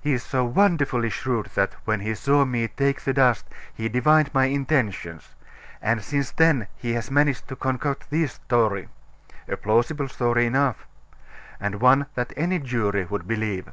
He 0.00 0.12
is 0.12 0.22
so 0.22 0.44
wonderfully 0.44 1.10
shrewd 1.10 1.46
that, 1.56 1.72
when 1.84 1.98
he 1.98 2.14
saw 2.14 2.44
me 2.44 2.68
take 2.68 3.00
the 3.00 3.12
dust, 3.12 3.48
he 3.74 3.88
divined 3.88 4.32
my 4.32 4.44
intentions; 4.44 5.34
and 5.82 6.00
since 6.00 6.30
then 6.30 6.68
he 6.76 6.92
has 6.92 7.10
managed 7.10 7.48
to 7.48 7.56
concoct 7.56 8.08
this 8.08 8.34
story 8.34 8.86
a 9.48 9.56
plausible 9.56 10.06
story 10.06 10.46
enough 10.46 10.86
and 11.58 11.80
one 11.80 12.06
that 12.14 12.32
any 12.36 12.60
jury 12.60 13.04
would 13.06 13.26
believe." 13.26 13.68